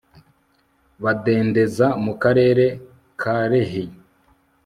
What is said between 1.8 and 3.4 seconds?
mu karere ka